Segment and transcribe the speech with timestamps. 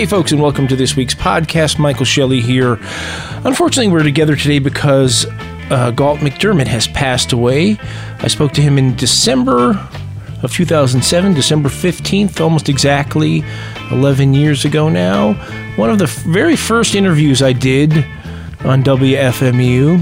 [0.00, 1.78] Hey, folks, and welcome to this week's podcast.
[1.78, 2.78] Michael Shelley here.
[3.44, 5.26] Unfortunately, we're together today because
[5.70, 7.76] uh, Galt MacDermot has passed away.
[8.20, 9.78] I spoke to him in December
[10.42, 13.44] of 2007, December 15th, almost exactly
[13.90, 15.34] 11 years ago now.
[15.76, 17.92] One of the very first interviews I did
[18.64, 20.00] on WFMU,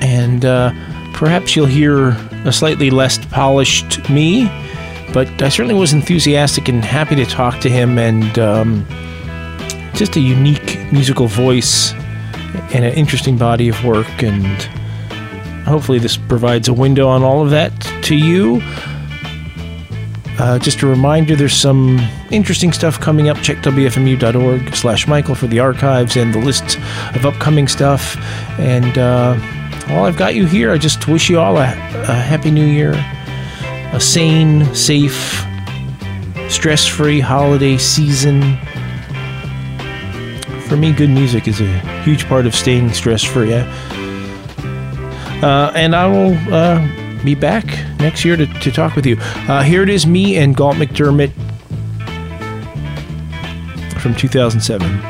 [0.00, 0.72] and uh,
[1.12, 4.46] perhaps you'll hear a slightly less polished me,
[5.12, 8.86] but I certainly was enthusiastic and happy to talk to him, and um,
[10.00, 11.92] just a unique musical voice
[12.72, 14.62] and an interesting body of work, and
[15.66, 17.70] hopefully this provides a window on all of that
[18.02, 18.62] to you.
[20.38, 21.98] Uh, just a reminder, there's some
[22.30, 23.36] interesting stuff coming up.
[23.42, 26.78] Check wfmu.org slash Michael for the archives and the list
[27.14, 28.16] of upcoming stuff.
[28.58, 29.34] And uh,
[29.88, 32.94] while I've got you here, I just wish you all a, a happy new year,
[33.92, 35.44] a sane, safe,
[36.48, 38.58] stress-free holiday season.
[40.70, 43.52] For me, good music is a huge part of staying stress-free.
[43.52, 43.64] Uh,
[45.74, 46.78] and I will uh,
[47.24, 47.66] be back
[47.98, 49.16] next year to, to talk with you.
[49.18, 51.32] Uh, here it is, me and Galt MacDermot
[54.00, 55.09] from 2007.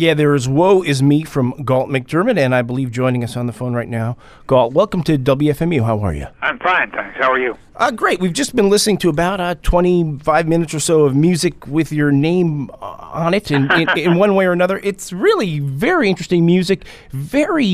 [0.00, 3.46] Yeah, there is Woe Is Me from Galt MacDermot, and I believe joining us on
[3.48, 4.16] the phone right now.
[4.46, 5.84] Galt, welcome to WFMU.
[5.84, 6.28] How are you?
[6.40, 7.18] I'm fine, thanks.
[7.18, 7.58] How are you?
[7.74, 8.20] Uh, great.
[8.20, 12.12] We've just been listening to about uh, 25 minutes or so of music with your
[12.12, 14.78] name uh, on it in, in, in one way or another.
[14.84, 16.84] It's really very interesting music.
[17.10, 17.64] Very.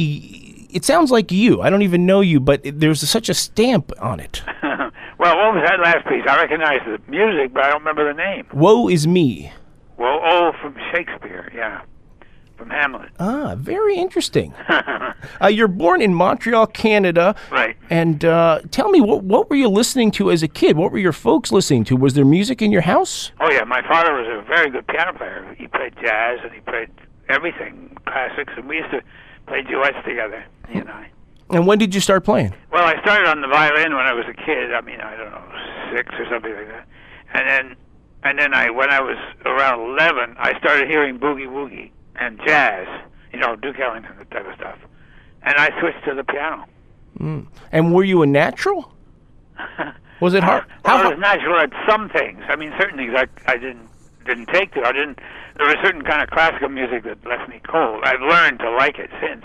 [0.71, 1.61] It sounds like you.
[1.61, 4.43] I don't even know you, but there's such a stamp on it.
[4.63, 4.89] well,
[5.19, 6.25] what was that last piece?
[6.27, 8.47] I recognize the music, but I don't remember the name.
[8.55, 9.53] Woe is me.
[9.99, 11.83] Well, oh, from Shakespeare, yeah.
[12.57, 13.11] From Hamlet.
[13.19, 14.55] Ah, very interesting.
[14.69, 17.35] uh, you're born in Montreal, Canada.
[17.51, 17.77] Right.
[17.91, 20.77] And uh, tell me, what, what were you listening to as a kid?
[20.77, 21.97] What were your folks listening to?
[21.97, 23.33] Was there music in your house?
[23.41, 23.65] Oh, yeah.
[23.65, 25.55] My father was a very good piano player.
[25.59, 26.91] He played jazz and he played
[27.29, 29.03] everything, classics, and we used to
[29.47, 31.11] play duets together, he and I.
[31.51, 32.55] And when did you start playing?
[32.73, 34.73] Well, I started on the violin when I was a kid.
[34.73, 35.45] I mean, I don't know,
[35.95, 36.87] six or something like that.
[37.35, 37.77] And then,
[38.23, 42.87] and then I, when I was around eleven, I started hearing boogie woogie and jazz,
[43.33, 44.79] you know, Duke Ellington, that type of stuff.
[45.43, 46.67] And I switched to the piano.
[47.19, 47.47] Mm.
[47.73, 48.93] And were you a natural?
[50.21, 50.65] Was it hard?
[50.85, 52.41] well, I was natural at some things.
[52.49, 53.89] I mean, certain things I, I didn't
[54.25, 54.81] didn't take to.
[54.83, 55.19] I didn't.
[55.57, 58.03] There was certain kind of classical music that left me cold.
[58.05, 59.45] I've learned to like it since.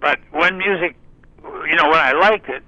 [0.00, 0.96] But when music,
[1.42, 2.62] you know, when I liked it,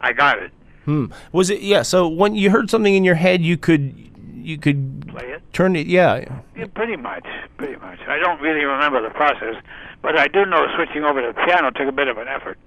[0.00, 0.50] I got it.
[0.84, 1.06] Hmm.
[1.32, 1.60] Was it?
[1.60, 1.82] Yeah.
[1.82, 4.07] So when you heard something in your head, you could
[4.48, 5.42] you could Play it.
[5.52, 5.86] turn it.
[5.86, 6.40] Yeah.
[6.56, 7.26] Yeah, pretty much,
[7.56, 7.98] pretty much.
[8.08, 9.54] I don't really remember the process,
[10.02, 12.58] but I do know switching over to the piano took a bit of an effort.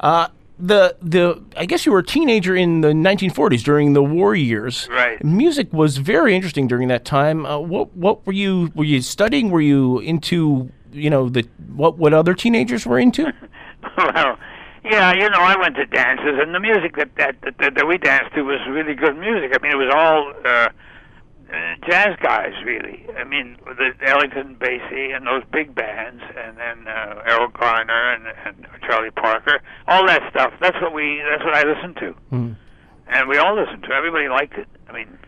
[0.00, 0.28] Uh,
[0.58, 4.88] the the I guess you were a teenager in the 1940s during the war years.
[4.90, 5.22] Right.
[5.24, 7.46] Music was very interesting during that time.
[7.46, 9.50] Uh, what what were you were you studying?
[9.50, 13.32] Were you into you know the what what other teenagers were into?
[13.98, 14.36] well,
[14.90, 17.98] yeah, you know, I went to dances, and the music that that that, that we
[17.98, 19.52] danced to was really good music.
[19.54, 20.68] I mean, it was all uh,
[21.50, 23.06] uh, jazz guys, really.
[23.16, 28.24] I mean, the Ellington, Basie, and those big bands, and then uh, Erroll Garner and,
[28.44, 30.52] and Charlie Parker, all that stuff.
[30.60, 31.22] That's what we.
[31.30, 32.14] That's what I listened to,
[33.08, 33.92] and we all listened to.
[33.92, 34.68] Everybody liked it.
[34.88, 35.18] I mean,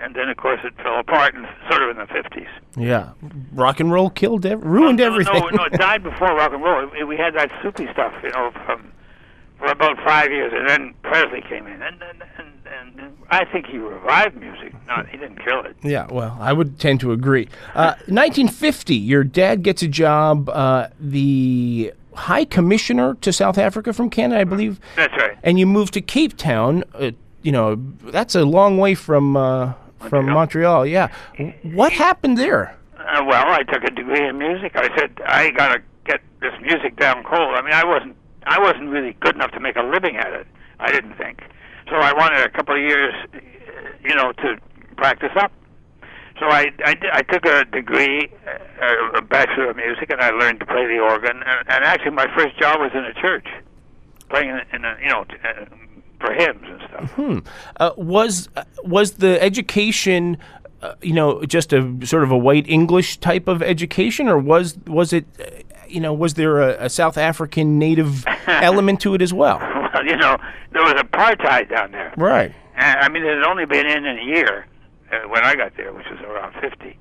[0.00, 2.48] and then of course it fell apart, in, sort of in the fifties.
[2.76, 3.12] yeah.
[3.52, 5.34] Rock and roll killed ev- ruined no, everything.
[5.34, 6.88] No, no, it died before rock and roll.
[7.06, 8.92] We had that soupy stuff, you know, from
[9.58, 13.66] for about five years, and then Presley came in, and and, and, and I think
[13.66, 14.74] he revived music.
[14.86, 15.76] No, he didn't kill it.
[15.82, 17.48] Yeah, well, I would tend to agree.
[17.74, 24.10] Uh, 1950, your dad gets a job, uh, the High Commissioner to South Africa from
[24.10, 25.36] Canada, I believe, That's right.
[25.42, 26.84] and you move to Cape Town.
[26.94, 27.12] Uh,
[27.42, 29.72] you know, that's a long way from uh,
[30.08, 30.84] from Montreal.
[30.86, 31.08] Yeah,
[31.62, 32.76] what happened there?
[32.98, 34.72] Uh, well, I took a degree in music.
[34.74, 37.54] I said I gotta get this music down cold.
[37.54, 40.46] I mean, I wasn't I wasn't really good enough to make a living at it.
[40.78, 41.42] I didn't think.
[41.88, 43.14] So I wanted a couple of years,
[44.04, 44.56] you know, to
[44.96, 45.52] practice up.
[46.38, 50.60] So I I, I took a degree, uh, a bachelor of music, and I learned
[50.60, 51.42] to play the organ.
[51.44, 53.46] And, and actually, my first job was in a church,
[54.28, 55.64] playing in, a you know uh,
[56.20, 57.42] for hymns and stuff.
[57.78, 60.36] Uh, was uh, was the education,
[60.82, 64.76] uh, you know, just a sort of a white English type of education, or was
[64.86, 65.26] was it,
[65.88, 69.58] you know, was there a, a South African native element to it as well?
[69.58, 70.36] Well, you know,
[70.72, 72.12] there was apartheid down there.
[72.16, 72.54] Right.
[72.76, 74.66] And, I mean, it had only been in a year
[75.10, 76.98] uh, when I got there, which was around 50.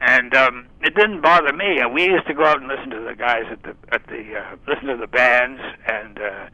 [0.00, 1.80] and um, it didn't bother me.
[1.80, 4.36] Uh, we used to go out and listen to the guys at the at the
[4.36, 6.48] uh, listen to the bands and uh,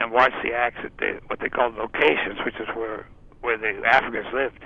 [0.00, 3.06] and watch the acts at the what they called locations, which is where
[3.40, 4.64] where the Africans lived.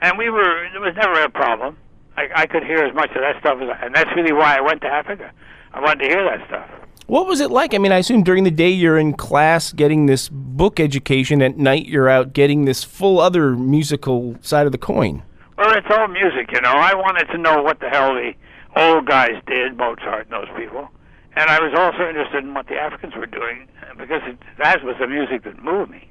[0.00, 1.76] And we were it was never a problem.
[2.16, 4.56] I, I could hear as much of that stuff as, I, and that's really why
[4.56, 5.32] I went to Africa.
[5.74, 6.70] I wanted to hear that stuff.
[7.06, 7.74] What was it like?
[7.74, 11.42] I mean, I assume during the day you're in class getting this book education.
[11.42, 15.22] At night you're out getting this full other musical side of the coin.
[15.58, 16.72] Well, it's all music, you know.
[16.72, 18.32] I wanted to know what the hell the
[18.76, 20.88] old guys did, Mozart and those people.
[21.36, 24.96] And I was also interested in what the Africans were doing because it, that was
[24.98, 26.08] the music that moved me.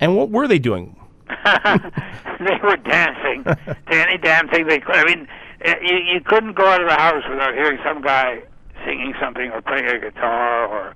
[0.00, 0.96] And what were they doing?
[1.28, 4.96] they were dancing to any damn thing they could.
[4.96, 5.28] I mean,
[5.62, 8.42] eh, you, you couldn't go out of the house without hearing some guy
[8.86, 10.94] singing something or playing a guitar or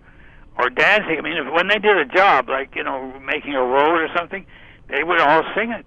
[0.58, 1.18] or dancing.
[1.18, 4.08] I mean, if, when they did a job like you know making a road or
[4.16, 4.46] something,
[4.88, 5.84] they would all sing it,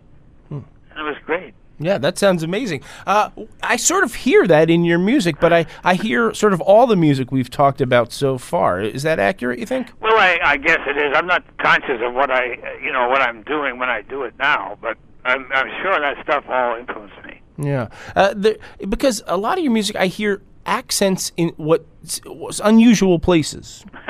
[0.50, 0.64] and
[0.98, 1.54] it was great.
[1.80, 2.84] Yeah, that sounds amazing.
[3.06, 3.30] Uh,
[3.62, 6.86] I sort of hear that in your music, but I, I hear sort of all
[6.86, 8.80] the music we've talked about so far.
[8.80, 9.92] Is that accurate, you think?
[10.00, 11.12] Well, I, I guess it is.
[11.16, 14.34] I'm not conscious of what I, you know, what I'm doing when I do it
[14.38, 17.42] now, but I'm, I'm sure that stuff all influenced me.
[17.58, 17.90] Yeah.
[18.16, 21.86] Uh, the, because a lot of your music, I hear accents in what
[22.26, 23.86] was unusual places.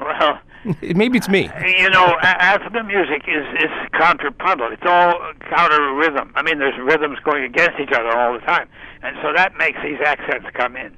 [0.00, 0.40] well,
[0.82, 1.48] Maybe it's me.
[1.78, 4.70] you know, A- African music is is contrapuntal.
[4.72, 5.14] It's all
[5.48, 6.32] counter rhythm.
[6.36, 8.68] I mean, there's rhythms going against each other all the time,
[9.02, 10.94] and so that makes these accents come in.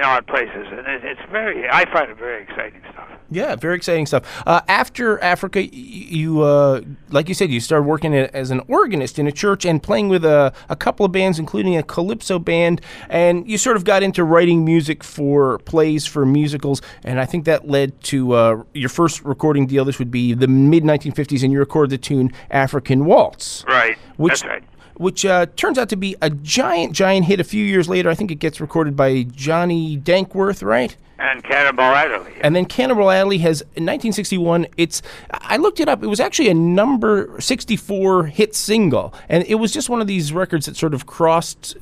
[0.00, 1.68] Know, at places, and it, it's very.
[1.68, 3.08] I find it very exciting stuff.
[3.30, 4.42] Yeah, very exciting stuff.
[4.46, 9.26] Uh, after Africa, you, uh, like you said, you started working as an organist in
[9.26, 12.80] a church and playing with a, a couple of bands, including a calypso band.
[13.08, 16.82] And you sort of got into writing music for plays, for musicals.
[17.02, 19.84] And I think that led to uh, your first recording deal.
[19.84, 23.64] This would be the mid 1950s, and you recorded the tune African Waltz.
[23.66, 23.98] Right.
[24.18, 24.64] Which, That's right.
[24.96, 28.08] Which uh, turns out to be a giant, giant hit a few years later.
[28.08, 30.96] I think it gets recorded by Johnny Dankworth, right?
[31.18, 32.32] And Cannonball Adderley.
[32.42, 34.66] And then Cannonball Adderley has in 1961.
[34.76, 35.00] It's
[35.30, 36.02] I looked it up.
[36.02, 40.32] It was actually a number 64 hit single, and it was just one of these
[40.32, 41.76] records that sort of crossed.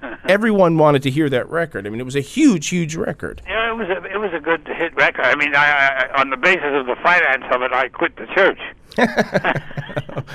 [0.00, 1.86] Uh, everyone wanted to hear that record.
[1.86, 3.42] I mean, it was a huge, huge record.
[3.46, 5.24] Yeah, it was a it was a good hit record.
[5.24, 8.26] I mean, I, I on the basis of the finance of it, I quit the
[8.36, 8.58] church.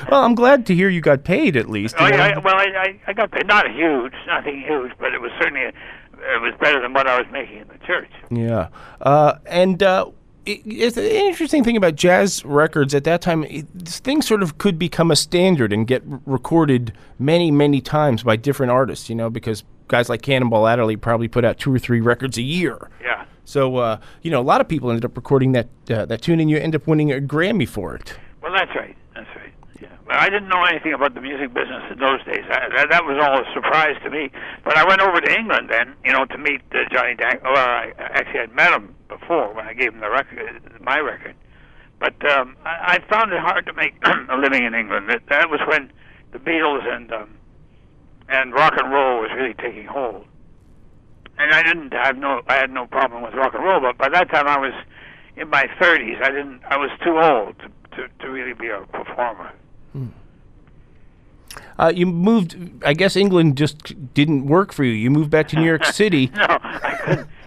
[0.09, 1.95] Well, I'm glad to hear you got paid at least.
[1.99, 3.47] Oh, yeah, I, well, I, I got paid.
[3.47, 7.27] Not huge, nothing huge, but it was certainly it was better than what I was
[7.31, 8.11] making in the church.
[8.29, 8.69] Yeah,
[9.01, 10.11] uh, and uh,
[10.45, 13.43] it, it's an interesting thing about jazz records at that time.
[13.45, 18.23] It, things sort of could become a standard and get r- recorded many, many times
[18.23, 19.09] by different artists.
[19.09, 22.43] You know, because guys like Cannonball Adderley probably put out two or three records a
[22.43, 22.89] year.
[23.01, 23.25] Yeah.
[23.45, 26.39] So uh, you know, a lot of people ended up recording that uh, that tune,
[26.39, 28.17] and you end up winning a Grammy for it.
[28.41, 28.95] Well, that's right.
[29.15, 29.53] That's right.
[29.81, 29.89] Yeah.
[30.05, 32.45] But I didn't know anything about the music business in those days.
[32.49, 34.29] I, that, that was all a surprise to me.
[34.63, 37.43] But I went over to England then, you know, to meet uh, Johnny Dank.
[37.43, 41.35] Well, I actually had met him before when I gave him the record, my record.
[41.99, 45.09] But um, I, I found it hard to make a living in England.
[45.09, 45.91] That, that was when
[46.31, 47.29] the Beatles and um,
[48.29, 50.25] and rock and roll was really taking hold.
[51.37, 53.81] And I didn't have no, I had no problem with rock and roll.
[53.81, 54.73] But by that time, I was
[55.35, 56.21] in my 30s.
[56.21, 59.51] I didn't, I was too old to to, to really be a performer.
[61.77, 62.55] Uh, you moved.
[62.85, 64.93] I guess England just didn't work for you.
[64.93, 66.31] You moved back to New York City.
[66.35, 66.59] no,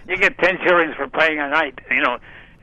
[0.07, 2.17] You get ten shillings for playing a night, you know,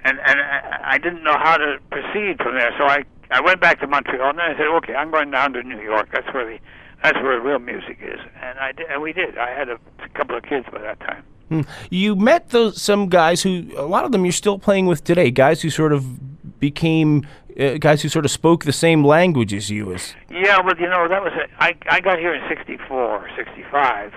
[0.05, 2.73] and and I, I didn't know how to proceed from there.
[2.79, 5.55] So I I went back to Montreal, and then I said, okay, I'm going down
[5.55, 6.11] to New York.
[6.13, 6.59] That's where the
[7.03, 9.37] that's where real music is, and I did, and we did.
[9.39, 9.79] I had a,
[10.15, 11.25] couple of kids by that time.
[11.49, 11.61] Hmm.
[11.91, 15.31] You met those some guys who a lot of them you're still playing with today.
[15.31, 17.27] Guys who sort of became
[17.59, 19.93] uh, guys who sort of spoke the same language as you.
[19.95, 24.13] As Yeah, but you know that was a, I I got here in '64, '65,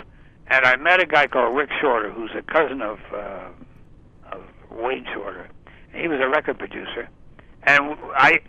[0.48, 3.50] and I met a guy called Rick Shorter, who's a cousin of uh,
[4.32, 5.48] of Wayne Shorter.
[5.94, 7.08] He was a record producer,
[7.64, 8.40] and I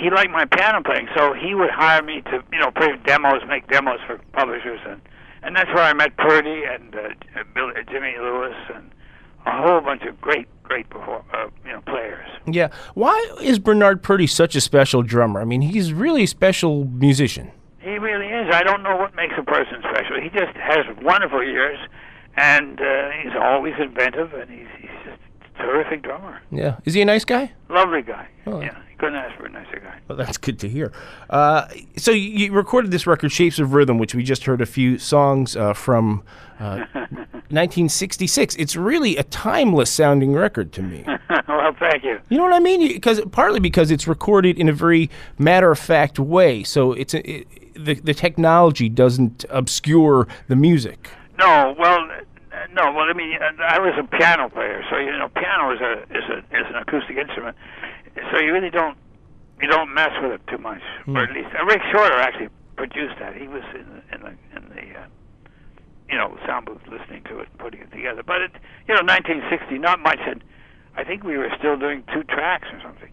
[0.00, 3.42] he liked my piano playing, so he would hire me to you know play demos,
[3.48, 5.00] make demos for publishers, and
[5.42, 8.90] and that's where I met Purdie and uh, Bill, Jimmy Lewis and
[9.46, 12.28] a whole bunch of great great perform, uh, you know players.
[12.46, 15.40] yeah, why is Bernard Purdie such a special drummer?
[15.40, 17.50] I mean, he's really a special musician.
[17.78, 18.52] He really is.
[18.54, 20.20] I don't know what makes a person special.
[20.20, 21.78] He just has wonderful ears,
[22.36, 25.17] and uh, he's always inventive, and he's he's just
[25.58, 26.40] terrific drummer.
[26.50, 27.52] Yeah, is he a nice guy?
[27.68, 28.28] Lovely guy.
[28.46, 28.60] Oh.
[28.60, 29.98] Yeah, you couldn't ask for a nicer guy.
[30.08, 30.92] Well, that's good to hear.
[31.28, 34.66] Uh, so you, you recorded this record, "Shapes of Rhythm," which we just heard a
[34.66, 36.22] few songs uh, from.
[36.58, 36.84] Uh,
[37.50, 38.56] 1966.
[38.56, 41.02] It's really a timeless sounding record to me.
[41.48, 42.20] well, thank you.
[42.28, 42.86] You know what I mean?
[42.88, 46.62] Because partly because it's recorded in a very matter of fact way.
[46.62, 51.10] So it's a, it, the the technology doesn't obscure the music.
[51.38, 52.06] No, well,
[52.58, 52.92] uh, no.
[52.92, 55.92] Well, I mean, uh, I was a piano player, so you know, piano is a
[56.10, 57.56] is a is an acoustic instrument,
[58.32, 58.96] so you really don't
[59.60, 60.82] you don't mess with it too much,
[61.16, 63.36] or at least uh, Rick Shorter actually produced that.
[63.36, 65.06] He was in in the in the uh,
[66.08, 68.22] you know sound booth listening to it and putting it together.
[68.22, 68.52] But it
[68.86, 70.42] you know 1960, not much, and
[70.96, 73.10] I think we were still doing two tracks or something.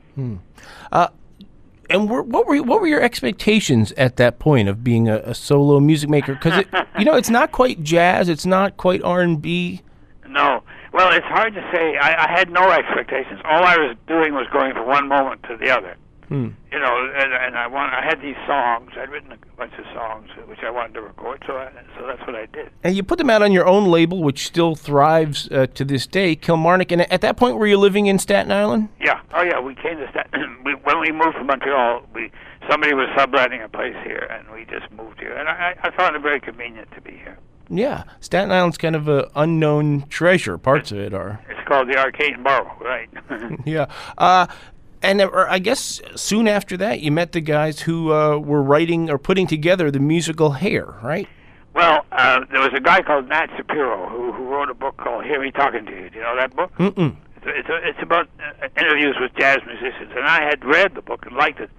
[1.90, 5.36] And were, what were what were your expectations at that point of being a, a
[5.36, 6.34] solo music maker?
[6.34, 6.66] Because
[7.00, 9.82] you know it's not quite jazz, it's not quite R and B.
[10.28, 10.64] No.
[10.94, 11.98] Well, it's hard to say.
[11.98, 13.42] I, I had no expectations.
[13.44, 15.98] All I was doing was going from one moment to the other.
[16.28, 16.50] Hmm.
[16.72, 17.94] You know, and, and I want.
[17.94, 18.92] I had these songs.
[18.98, 21.44] I'd written a bunch of songs which I wanted to record.
[21.46, 22.70] So, I, so that's what I did.
[22.84, 26.08] And you put them out on your own label, which still thrives uh, to this
[26.08, 26.92] day, Kilmarnock.
[26.92, 28.90] And at that point, were you living in Staten Island?
[29.00, 29.22] Yeah.
[29.34, 29.60] Oh, yeah.
[29.60, 30.30] We came to Stat-
[30.66, 32.04] we, when we moved from Montreal.
[32.14, 32.32] We
[32.70, 35.34] somebody was subletting a place here, and we just moved here.
[35.36, 37.38] And I, I found it very convenient to be here.
[37.70, 40.58] Yeah, Staten Island's kind of a unknown treasure.
[40.58, 41.40] Parts of it are.
[41.50, 43.10] It's called the Arcane Borough, right?
[43.66, 43.88] Yeah.
[44.18, 44.46] Uh,
[45.02, 49.10] and uh, I guess soon after that, you met the guys who uh, were writing
[49.10, 51.28] or putting together the musical Hair, right?
[51.74, 55.26] well, uh, there was a guy called Nat Shapiro who who wrote a book called
[55.26, 56.72] "Hear Me Talking to You." Do you know that book?
[56.78, 57.16] Mm-mm.
[57.38, 61.26] It's it's, it's about uh, interviews with jazz musicians, and I had read the book
[61.26, 61.70] and liked it.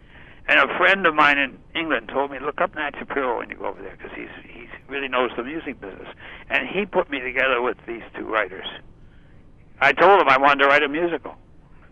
[0.48, 3.56] And a friend of mine in England told me, look up Nat Shapiro when you
[3.56, 6.08] go over there because he's he really knows the music business.
[6.50, 8.66] And he put me together with these two writers.
[9.80, 11.34] I told him I wanted to write a musical.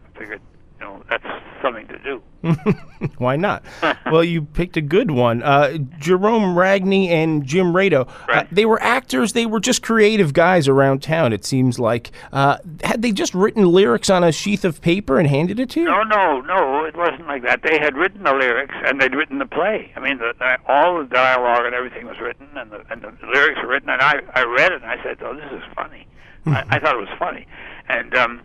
[0.04, 0.40] I figured,
[0.80, 1.24] you know, that's
[1.62, 2.22] something to do.
[3.18, 3.64] Why not?
[4.12, 5.42] well, you picked a good one.
[5.42, 8.06] Uh, Gerome Ragni and Jim Rado.
[8.06, 8.48] Uh, Right.
[8.54, 9.32] they were actors.
[9.32, 11.32] They were just creative guys around town.
[11.32, 12.10] It seems like.
[12.32, 15.80] Uh, had they just written lyrics on a sheath of paper and handed it to
[15.80, 15.86] you?
[15.86, 17.62] No, no, no, it wasn't like that.
[17.62, 19.90] They had written the lyrics and they'd written the play.
[19.96, 23.12] I mean, the, the, all the dialogue and everything was written, and the, and the
[23.32, 23.88] lyrics were written.
[23.88, 26.06] And I, I read it and I said, "Oh, this is funny."
[26.46, 27.46] I, I thought it was funny,
[27.88, 28.42] and um,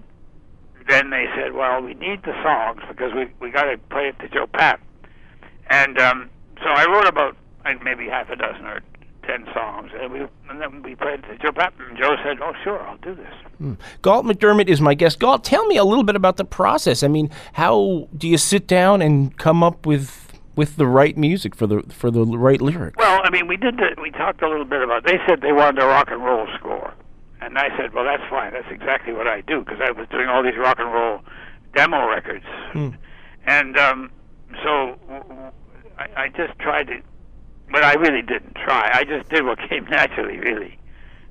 [0.89, 4.19] then they said, "Well, we need the songs because we we got to play it
[4.19, 4.79] to Joe Papp."
[5.69, 6.29] And um,
[6.61, 8.81] so I wrote about like, maybe half a dozen or
[9.23, 10.19] ten songs, and we
[10.49, 13.15] and then we played it to Joe Papp, and Joe said, "Oh, sure, I'll do
[13.15, 15.19] this." Galt MacDermot is my guest.
[15.19, 17.03] Galt, tell me a little bit about the process.
[17.03, 21.55] I mean, how do you sit down and come up with with the right music
[21.55, 22.97] for the for the right lyrics?
[22.97, 23.77] Well, I mean, we did.
[23.77, 25.05] The, we talked a little bit about.
[25.05, 26.93] They said they wanted a rock and roll score,
[27.41, 28.53] and I said, "Well, that's fine.
[28.53, 31.21] That's exactly what I do because I was doing all these rock and roll
[31.75, 32.45] demo records,
[33.45, 34.11] and um,
[34.63, 34.97] so
[35.97, 37.01] I, I just tried to,
[37.71, 38.89] but I really didn't try.
[38.93, 40.77] I just did what came naturally, really.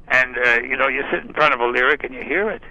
[0.08, 2.62] And uh, you know, you sit in front of a lyric and you hear it.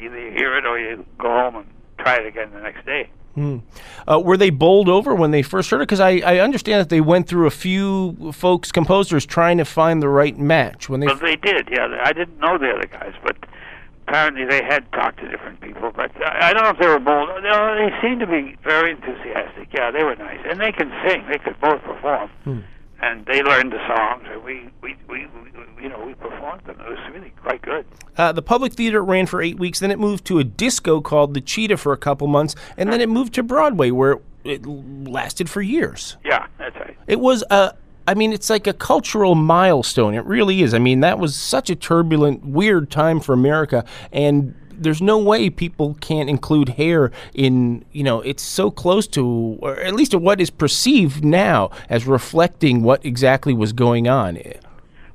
[0.00, 1.66] Either you hear it or you go home and
[1.98, 3.10] try it again the next day.
[3.36, 5.88] Uh, were they bowled over when they first heard it?
[5.88, 10.02] Because I, I understand that they went through a few folks, composers, trying to find
[10.02, 11.06] the right match when they.
[11.06, 11.68] Well, they did.
[11.70, 13.36] Yeah, I didn't know the other guys, but
[14.06, 15.92] apparently they had talked to different people.
[15.94, 17.28] But I, I don't know if they were bold.
[17.42, 19.68] They, they seemed to be very enthusiastic.
[19.72, 21.24] Yeah, they were nice, and they can sing.
[21.30, 22.30] They could both perform,
[23.02, 25.50] and they learned the songs, and we, we, we, we,
[25.82, 26.78] you know, we performed them.
[26.80, 27.86] It was really quite good.
[28.16, 31.34] Uh, the public theater ran for eight weeks, then it moved to a disco called
[31.34, 34.84] the Cheetah for a couple months, and then it moved to Broadway, where it l-
[35.04, 36.16] lasted for years.
[36.24, 36.96] Yeah, that's right.
[37.06, 37.74] It was a.
[38.08, 40.14] I mean, it's like a cultural milestone.
[40.14, 40.74] It really is.
[40.74, 45.50] I mean, that was such a turbulent, weird time for America, and there's no way
[45.50, 47.84] people can't include hair in.
[47.92, 52.06] You know, it's so close to, or at least to what is perceived now as
[52.06, 54.36] reflecting what exactly was going on.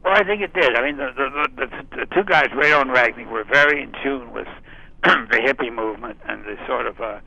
[0.04, 0.76] Well, I think it did.
[0.76, 4.32] I mean, the the, the, the two guys, Rado and Ragni, were very in tune
[4.32, 4.48] with
[5.04, 7.20] the hippie movement and the sort of uh,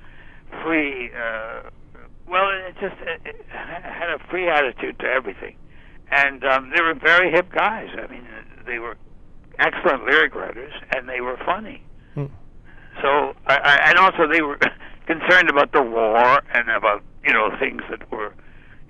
[0.62, 1.10] free.
[1.12, 1.70] Uh,
[2.28, 5.56] well, it just it, it had a free attitude to everything,
[6.10, 7.88] and um, they were very hip guys.
[7.92, 8.26] I mean,
[8.66, 8.96] they were
[9.58, 11.82] excellent lyric writers, and they were funny.
[13.02, 14.58] So, I, I, and also they were
[15.06, 18.32] concerned about the war and about you know things that were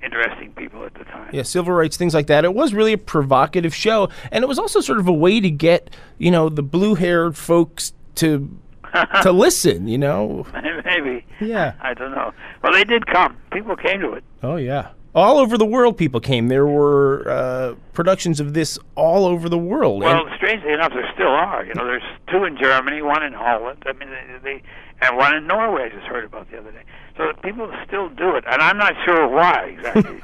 [0.02, 1.28] interesting people at the time.
[1.32, 2.44] Yeah, civil rights, things like that.
[2.44, 5.50] It was really a provocative show, and it was also sort of a way to
[5.50, 8.58] get you know the blue-haired folks to
[9.22, 9.88] to listen.
[9.88, 10.46] You know.
[10.84, 11.24] Maybe.
[11.40, 11.74] Yeah.
[11.80, 12.32] I don't know.
[12.62, 13.36] Well, they did come.
[13.52, 14.24] People came to it.
[14.42, 14.90] Oh yeah.
[15.14, 16.48] All over the world, people came.
[16.48, 20.02] There were uh, productions of this all over the world.
[20.02, 21.64] Well, strangely enough, there still are.
[21.64, 23.82] You know, there's two in Germany, one in Holland.
[23.86, 24.62] I mean, they, they
[25.00, 25.84] and one in Norway.
[25.84, 26.82] I just heard about the other day.
[27.16, 30.20] So people still do it, and I'm not sure why exactly.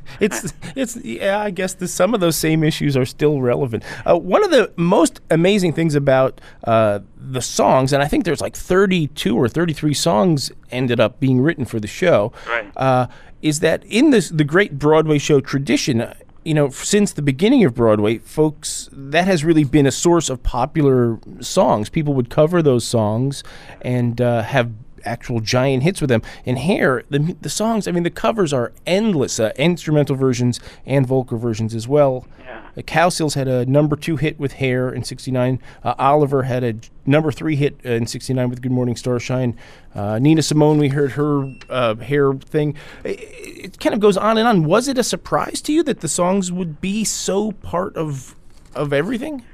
[0.20, 1.38] it's it's yeah.
[1.38, 3.84] I guess the, some of those same issues are still relevant.
[4.04, 8.40] Uh, one of the most amazing things about uh, the songs, and I think there's
[8.40, 12.32] like 32 or 33 songs ended up being written for the show.
[12.48, 12.70] Right.
[12.76, 13.06] Uh,
[13.40, 16.12] is that in this the great Broadway show tradition?
[16.44, 20.42] You know, since the beginning of Broadway, folks, that has really been a source of
[20.42, 21.88] popular songs.
[21.88, 23.44] People would cover those songs
[23.80, 24.72] and uh, have
[25.04, 26.22] actual giant hits with them.
[26.46, 31.06] And Hair, the the songs, I mean, the covers are endless, uh, instrumental versions and
[31.06, 32.26] vocal versions as well.
[32.40, 32.62] Yeah.
[32.76, 35.60] Uh, had a number two hit with Hair in '69.
[35.84, 39.56] Uh, Oliver had a number three hit uh, in '69 with Good Morning Starshine.
[39.94, 42.74] Uh, Nina Simone, we heard her uh, Hair thing.
[43.04, 43.20] It,
[43.64, 44.64] it kind of goes on and on.
[44.64, 48.34] Was it a surprise to you that the songs would be so part of
[48.74, 49.44] of everything?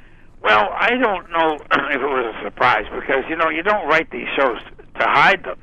[0.43, 4.11] Well, I don't know if it was a surprise because you know you don't write
[4.11, 4.61] these shows
[4.99, 5.59] to hide them.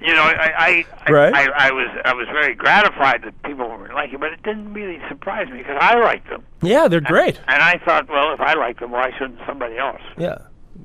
[0.00, 1.34] you know, I I, I, Right.
[1.34, 4.72] I I was I was very gratified that people were liking, it, but it didn't
[4.72, 7.40] really surprise me because I liked them, Yeah, they're great.
[7.48, 10.00] and I thought, well, if I like them, why shouldn't somebody else?
[10.18, 10.38] Yeah,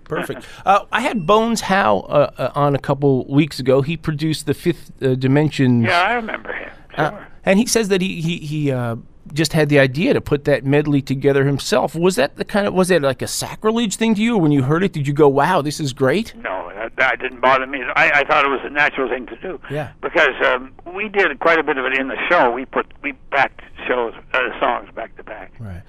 [0.06, 0.46] perfect.
[0.66, 3.82] uh, I had Bones Howe uh, uh, on a couple weeks ago.
[3.82, 5.82] He produced the Fifth uh, Dimension.
[5.84, 6.72] Yeah, I remember him.
[6.96, 7.06] Sure.
[7.06, 8.96] Uh, and he says that he he, he uh,
[9.34, 11.94] just had the idea to put that medley together himself.
[11.94, 14.38] Was that the kind of was that like a sacrilege thing to you?
[14.38, 16.34] When you heard it, did you go, "Wow, this is great"?
[16.36, 17.82] No, that, that didn't bother me.
[17.96, 19.60] I, I thought it was a natural thing to do.
[19.72, 19.92] Yeah.
[20.02, 22.52] Because um, we did quite a bit of it in the show.
[22.52, 25.54] We put we backed shows uh, songs back to back.
[25.60, 25.82] Right.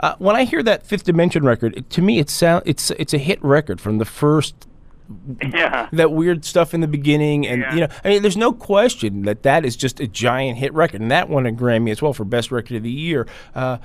[0.00, 3.12] Uh, when I hear that Fifth Dimension record, it, to me, it sound it's it's
[3.12, 4.66] a hit record from the first
[5.42, 5.88] Yeah.
[5.92, 7.74] that weird stuff in the beginning, and Yeah.
[7.74, 11.00] you know, I mean, there's no question that that is just a giant hit record,
[11.00, 13.26] and that won a Grammy as well for best record of the year.
[13.54, 13.78] Uh,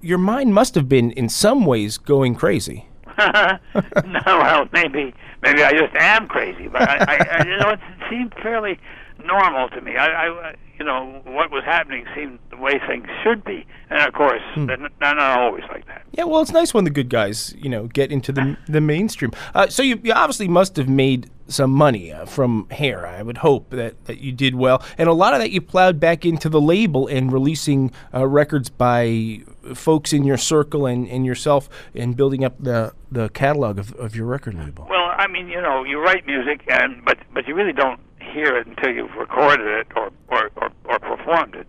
[0.00, 2.86] your mind must have been, in some ways, going crazy.
[4.06, 7.80] no, well, maybe maybe I just am crazy, but I, I, I you know it
[8.10, 8.78] seemed fairly
[9.24, 9.96] normal to me.
[9.96, 14.12] I, I you know what was happening seemed the way things should be, and of
[14.12, 16.02] course they're n- they're not always like that.
[16.12, 19.32] Yeah, well, it's nice when the good guys, you know, get into the the mainstream.
[19.54, 23.06] Uh, so you, you obviously must have made some money uh, from Hair.
[23.06, 26.00] I would hope that, that you did well, and a lot of that you plowed
[26.00, 29.42] back into the label and releasing uh, records by
[29.74, 34.16] folks in your circle and, and yourself, and building up the the catalog of, of
[34.16, 34.86] your record label.
[34.90, 38.56] Well, I mean, you know, you write music, and but but you really don't hear
[38.56, 41.68] it until you've recorded it or or, or, or performed it.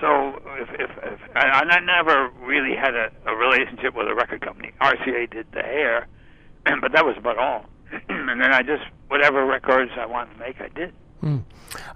[0.00, 4.40] So if if, if and I never really had a, a relationship with a record
[4.40, 4.72] company.
[4.80, 6.06] RCA did the hair,
[6.80, 7.64] but that was about all.
[8.08, 10.92] and then I just whatever records I wanted to make, I did.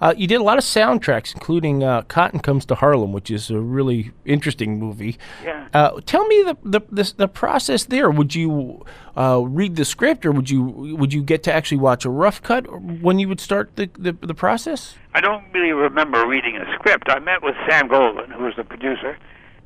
[0.01, 3.51] Uh, you did a lot of soundtracks, including uh, "Cotton Comes to Harlem," which is
[3.51, 5.17] a really interesting movie.
[5.45, 5.69] Yeah.
[5.73, 8.11] Uh, tell me the, the the the process there.
[8.11, 8.85] Would you
[9.17, 12.43] uh, read the script, or would you would you get to actually watch a rough
[12.43, 12.67] cut
[13.01, 14.97] when you would start the the, the process?
[15.15, 17.09] I don't really remember reading a script.
[17.09, 19.19] I met with Sam Goldwyn, who was the producer,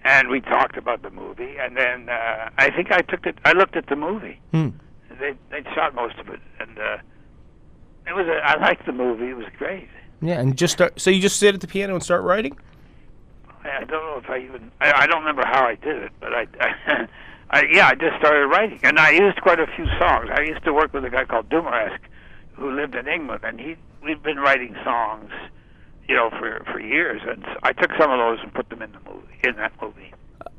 [0.05, 1.57] and we talked about the movie.
[1.59, 3.38] And then uh, I think I took it.
[3.45, 4.40] I looked at the movie.
[4.53, 4.69] Hmm.
[5.19, 6.99] They they shot most of it, and uh,
[8.07, 8.27] it was.
[8.27, 9.29] A, I liked the movie.
[9.29, 9.88] It was great.
[10.23, 11.01] Yeah, and just start.
[11.01, 12.57] So you just sit at the piano and start writing.
[13.64, 14.71] I, I don't know if I even.
[14.81, 16.47] I, I don't remember how I did it, but I.
[17.49, 20.31] I, yeah, I just started writing, and I used quite a few songs.
[20.33, 22.01] I used to work with a guy called Dumaresq,
[22.55, 25.31] who lived in England, and he we've been writing songs,
[26.09, 27.23] you know, for for years.
[27.25, 30.12] And I took some of those and put them in the movie, in that movie.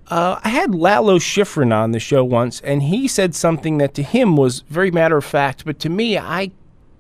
[0.10, 4.04] Uh, I had Lalo Schifrin on the show once, and he said something that to
[4.04, 6.52] him was very matter of fact, but to me, I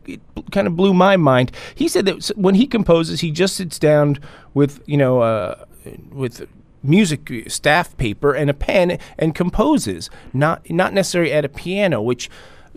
[0.08, 1.52] it kind of blew my mind.
[1.76, 4.20] He said that when he composes, he just sits down
[4.54, 5.66] with you know uh,
[6.12, 6.48] with
[6.84, 12.02] music uh, staff paper and a pen and composes, not not necessarily at a piano,
[12.02, 12.30] which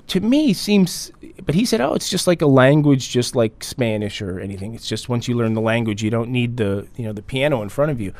[0.08, 1.12] to me seems.
[1.44, 4.74] But he said, "Oh, it's just like a language, just like Spanish or anything.
[4.74, 7.62] It's just once you learn the language, you don't need the you know the piano
[7.62, 8.12] in front of you."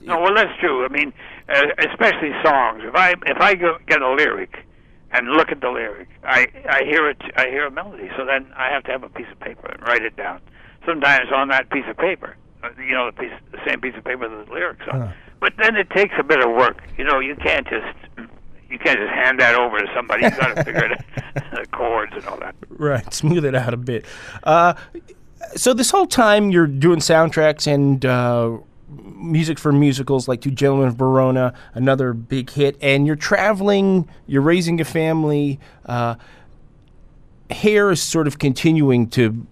[0.00, 0.84] No, well, that's true.
[0.84, 1.12] I mean,
[1.48, 2.82] uh, especially songs.
[2.82, 4.64] If I if I go, get a lyric
[5.12, 7.20] and look at the lyric, I I hear it.
[7.36, 8.10] I hear a melody.
[8.16, 10.40] So then I have to have a piece of paper and write it down.
[10.86, 14.04] Sometimes on that piece of paper, uh, you know, the piece, the same piece of
[14.04, 15.00] paper that the lyrics on.
[15.00, 15.12] Huh.
[15.40, 16.82] But then it takes a bit of work.
[16.96, 18.28] You know, you can't just
[18.70, 20.24] you can't just hand that over to somebody.
[20.24, 22.54] You got to figure it, the chords and all that.
[22.70, 24.06] Right, smooth it out a bit.
[24.42, 24.74] Uh,
[25.54, 28.58] so this whole time you're doing soundtracks and uh,
[28.92, 34.42] music for musicals like Two Gentlemen of Verona, another big hit, and you're traveling, you're
[34.42, 35.58] raising a family.
[35.86, 36.16] Uh,
[37.50, 39.46] Hair is sort of continuing to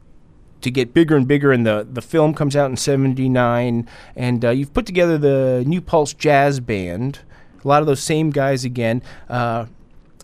[0.60, 4.50] to get bigger and bigger, and the, the film comes out in '79, and uh,
[4.50, 7.20] you've put together the New Pulse Jazz Band,
[7.64, 9.02] a lot of those same guys again.
[9.28, 9.66] Uh,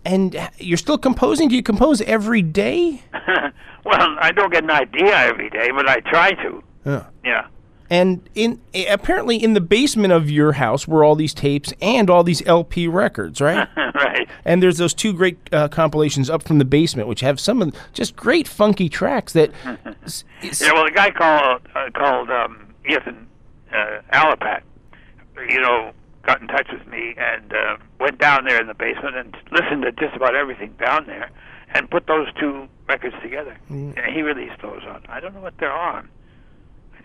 [0.04, 1.48] and you're still composing.
[1.48, 3.02] Do you compose every day?
[3.84, 6.62] well, I don't get an idea every day, but I try to.
[6.84, 7.06] Yeah.
[7.24, 7.46] Yeah.
[7.88, 12.24] And in apparently in the basement of your house were all these tapes and all
[12.24, 13.68] these LP records, right?
[13.94, 14.28] right.
[14.44, 17.74] and there's those two great uh, compilations up from the basement, which have some of
[17.92, 19.50] just great funky tracks that.
[20.04, 23.26] s- Yeah, well, the guy called uh, called um, Ethan
[23.72, 24.62] uh, Alapat,
[25.48, 25.92] you know,
[26.24, 29.82] got in touch with me and uh, went down there in the basement and listened
[29.82, 31.30] to just about everything down there,
[31.74, 33.56] and put those two records together.
[33.70, 33.96] Mm.
[33.96, 35.02] And he released those on.
[35.08, 36.08] I don't know what they're on.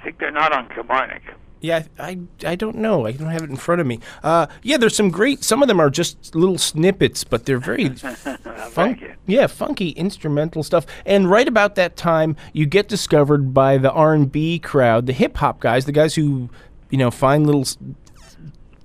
[0.01, 1.21] I think they're not on Kilmarnock.
[1.61, 3.05] Yeah, I, I don't know.
[3.05, 3.99] I don't have it in front of me.
[4.23, 5.43] Uh, yeah, there's some great.
[5.43, 7.89] Some of them are just little snippets, but they're very
[8.71, 9.09] funky.
[9.27, 10.87] Yeah, funky instrumental stuff.
[11.05, 15.59] And right about that time, you get discovered by the R&B crowd, the hip hop
[15.59, 16.49] guys, the guys who,
[16.89, 17.65] you know, find little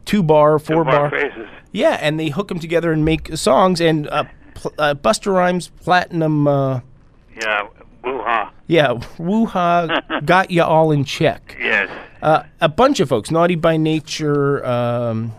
[0.04, 1.08] two bar, four bar.
[1.08, 1.48] Bar phrases.
[1.72, 3.80] Yeah, and they hook them together and make songs.
[3.80, 4.24] And uh,
[4.54, 6.46] pl- uh, Busta Rhymes Platinum.
[6.46, 6.80] Uh,
[7.40, 7.68] Yeah.
[8.66, 11.56] Yeah, Woo Ha got you all in check.
[11.60, 11.88] Yes.
[12.22, 15.32] Uh, a bunch of folks, Naughty by Nature, um,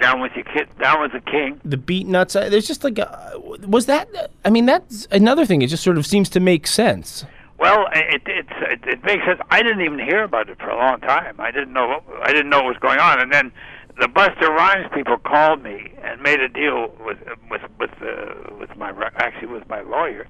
[0.00, 0.68] Down with your kid.
[0.78, 1.60] Down with the king.
[1.64, 2.34] the Beatnuts.
[2.38, 3.32] Uh, there's just like, a,
[3.66, 4.08] was that?
[4.44, 5.62] I mean, that's another thing.
[5.62, 7.24] It just sort of seems to make sense.
[7.58, 9.40] Well, it it's it, it makes sense.
[9.50, 11.36] I didn't even hear about it for a long time.
[11.38, 13.52] I didn't know what, I didn't know what was going on, and then
[13.98, 17.18] the Busta Rhymes people called me and made a deal with
[17.50, 20.26] with with uh, with my actually with my lawyer,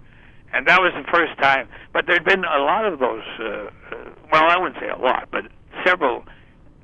[0.53, 1.69] and that was the first time.
[1.93, 3.23] But there'd been a lot of those.
[3.39, 3.71] Uh, uh,
[4.33, 5.45] well, I wouldn't say a lot, but
[5.85, 6.25] several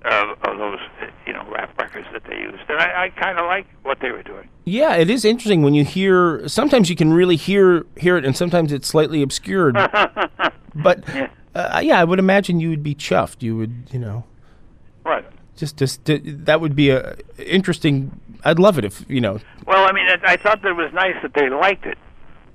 [0.05, 3.39] uh, of those uh, you know rap records that they used, and I, I kind
[3.39, 4.49] of like what they were doing.
[4.65, 6.47] Yeah, it is interesting when you hear.
[6.49, 9.75] Sometimes you can really hear hear it, and sometimes it's slightly obscured.
[10.75, 11.29] but Yeah.
[11.55, 13.43] uh, yeah, I would imagine you would be chuffed.
[13.43, 14.25] You would, you know,
[15.05, 15.25] Right.
[15.57, 18.21] just just that would be a interesting.
[18.45, 19.41] I'd love it if you know.
[19.67, 21.99] Well, I mean, it, I thought that it was nice that they liked it.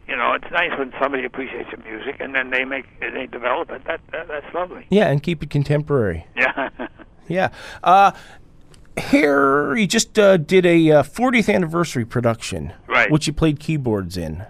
[0.08, 3.70] You know, it's nice when somebody appreciates your music and then they make they develop
[3.72, 3.84] it.
[3.86, 4.86] That, that that's lovely.
[4.90, 6.26] Yeah, and keep it contemporary.
[6.36, 6.70] Yeah.
[7.28, 7.50] Yeah.
[7.84, 8.12] Uh,
[9.10, 13.10] here, you just uh, did a uh, 40th anniversary production, Right.
[13.10, 14.44] which you played keyboards in,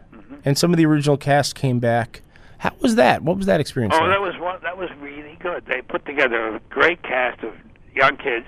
[0.44, 2.22] and some of the original cast came back.
[2.58, 3.22] How was that?
[3.24, 3.94] What was that experience?
[3.96, 4.10] oh, like?
[4.10, 4.60] that was one.
[4.64, 5.66] That was really good.
[5.68, 7.54] They put together a great cast of
[7.94, 8.48] young kids,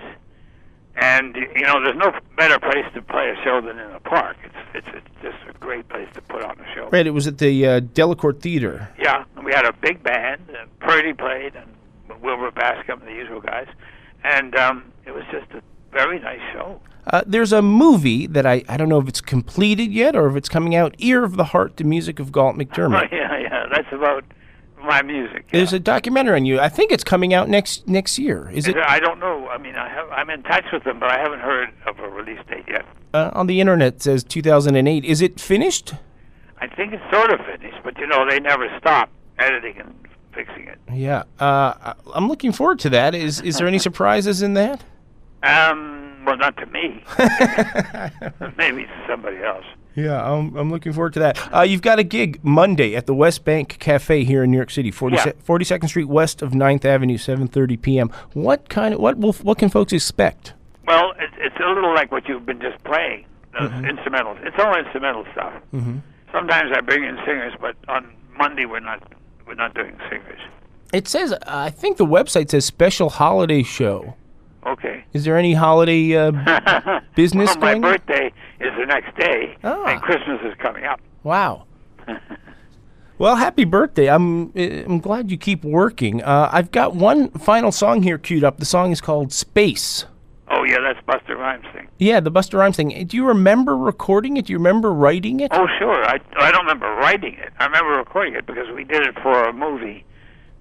[0.96, 4.36] and you know, there's no better place to play a show than in a park.
[4.44, 6.88] It's it's, it's just a great place to put on a show.
[6.90, 8.88] Right, it was at the uh, Delacorte Theater.
[8.98, 10.42] Yeah, and we had a big band.
[10.50, 13.66] Uh, Purdie played, and Wilbur Bascomb, and the usual guys,
[14.22, 16.80] and um, it was just a very nice show.
[17.06, 20.36] Uh, there's a movie that I, I don't know if it's completed yet or if
[20.36, 20.94] it's coming out.
[20.98, 22.64] Ear of the Heart, the music of Galt MacDermot.
[23.02, 23.12] Oh, MacDermot.
[23.12, 24.24] yeah, yeah, that's about
[24.84, 25.44] my music.
[25.48, 25.58] yeah.
[25.58, 26.60] There's a documentary on you.
[26.60, 28.50] I think it's coming out next next year.
[28.52, 29.48] Is it I don't know.
[29.48, 32.08] I mean, I have I'm in touch with them, but I haven't heard of a
[32.08, 32.84] release date yet.
[33.12, 33.94] uh, on the internet?
[33.94, 35.04] It says 2008.
[35.04, 35.94] Is it finished?
[36.58, 39.94] I think it's sort of finished, but you know, they never stop editing and
[40.32, 40.78] fixing it.
[40.92, 43.14] Yeah, uh, I'm looking forward to that.
[43.14, 44.82] Is is there any surprises in that?
[45.42, 47.04] Um, well, not to me.
[48.56, 49.64] Maybe to somebody else.
[49.94, 51.54] Yeah, I'm, I'm looking forward to that.
[51.54, 54.70] Uh, you've got a gig Monday at the West Bank Cafe here in New York
[54.70, 55.24] City, 40, Yeah.
[55.46, 58.10] 42nd Street west of 9th Avenue, 7:30 p.m.
[58.32, 60.54] What kind of what will what can folks expect?
[60.86, 63.26] Well, it, it's a little like what you've been just playing,
[63.58, 64.44] those instrumentals.
[64.44, 65.52] It's all instrumental stuff.
[65.72, 65.98] Mm-hmm.
[66.32, 69.00] Sometimes I bring in singers, but on Monday we're not
[69.46, 70.40] we're not doing singers.
[70.92, 74.16] It says uh, I think the website says special holiday show.
[74.66, 75.04] Okay.
[75.12, 77.84] Is there any holiday uh, business well, my going?
[77.84, 77.90] on?
[77.92, 79.84] birthday is the next day, Ah.
[79.86, 81.00] and Christmas is coming up.
[81.22, 81.64] Wow.
[83.16, 84.08] Well, happy birthday!
[84.10, 86.20] I'm I'm glad you keep working.
[86.20, 88.58] Uh, I've got one final song here queued up.
[88.58, 90.04] The song is called Space.
[90.48, 91.86] Oh yeah, that's Busta Rhymes thing.
[92.00, 93.06] Yeah, the Busta Rhymes thing.
[93.06, 94.46] Do you remember recording it?
[94.46, 95.52] Do you remember writing it?
[95.54, 97.52] Oh sure, I I don't remember writing it.
[97.60, 100.04] I remember recording it because we did it for a movie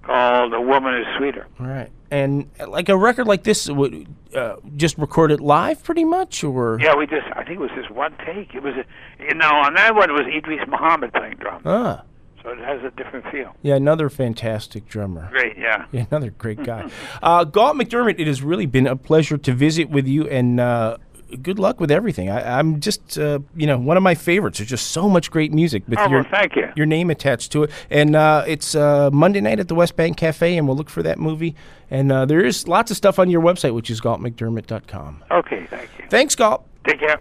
[0.03, 1.47] called A Woman Is Sweeter.
[1.59, 1.89] Right.
[2.11, 6.43] And uh, like a record like this, would uh, just record it live, pretty much,
[6.43, 8.53] or Yeah, we just I think it was just one take.
[8.53, 12.03] It was a, you know on that one it was Idris Muhammad playing drums, ah,
[12.43, 13.55] so it has a different feel.
[13.63, 15.29] yeah, another fantastic drummer.
[15.31, 15.85] Great, yeah.
[15.91, 16.89] Yeah, another great guy.
[17.23, 20.97] uh, Galt MacDermot, it has really been a pleasure to visit with you, and uh,
[21.41, 22.29] good luck with everything.
[22.29, 24.59] I, I'm just, uh, you know, one of my favorites.
[24.59, 26.71] There's just so much great music with Oh your well, thank you.
[26.75, 27.71] your name attached to it.
[27.89, 31.03] And uh, it's uh, Monday night at the West Bank Cafe, and we'll look for
[31.03, 31.55] that movie.
[31.89, 35.23] And uh, there is lots of stuff on your website, which is galtmacdermot.com.
[35.31, 36.05] Okay, thank you.
[36.09, 36.65] Thanks, Galt.
[36.85, 37.19] Take care.